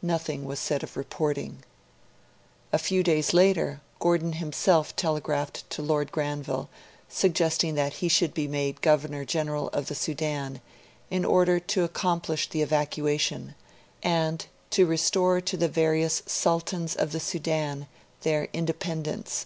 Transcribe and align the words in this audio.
Nothing 0.00 0.46
was 0.46 0.58
said 0.58 0.82
of 0.82 0.96
reporting. 0.96 1.62
A 2.72 2.78
few 2.78 3.02
days 3.02 3.34
later, 3.34 3.82
Gordon 3.98 4.32
himself 4.32 4.96
telegraphed 4.96 5.68
to 5.68 5.82
Lord 5.82 6.10
Granville 6.10 6.70
suggesting 7.10 7.74
that 7.74 7.92
he 8.00 8.08
should 8.08 8.32
be 8.32 8.48
made 8.48 8.80
Governor 8.80 9.26
General 9.26 9.68
of 9.74 9.88
the 9.88 9.94
Sudan, 9.94 10.62
in 11.10 11.26
order 11.26 11.60
to 11.60 11.84
'accomplish 11.84 12.48
the 12.48 12.62
evacuation', 12.62 13.54
and 14.02 14.46
to 14.70 14.86
'restore 14.86 15.42
to 15.42 15.58
the 15.58 15.68
various 15.68 16.22
Sultans 16.24 16.94
of 16.96 17.12
the 17.12 17.20
Sudan 17.20 17.86
their 18.22 18.48
independence'. 18.54 19.44